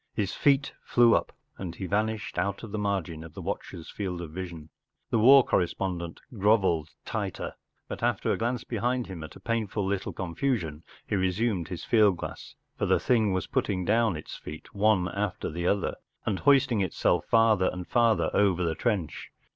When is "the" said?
2.71-2.79, 3.35-3.41, 5.11-5.19, 12.87-12.99, 15.51-15.67, 18.63-18.73